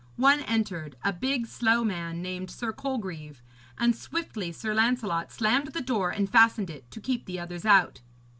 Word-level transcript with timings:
One 0.17 0.39
entered, 0.39 0.95
a 1.03 1.13
big 1.13 1.45
slow 1.45 1.83
man, 1.83 2.23
named 2.23 2.49
Sir 2.49 2.73
Colgreve, 2.73 3.43
and 3.77 3.95
swiftly 3.95 4.51
Sir 4.51 4.73
Lancelot 4.73 5.31
slammed 5.31 5.67
the 5.73 5.79
door 5.81 6.09
and 6.09 6.27
fastened 6.27 6.71
it, 6.71 6.89
to 6.89 6.99
keep 6.99 7.25
the 7.27 7.39
others 7.39 7.65
out. 7.65 8.01